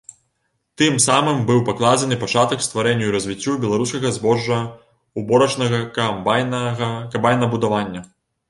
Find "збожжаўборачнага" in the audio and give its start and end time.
4.17-5.85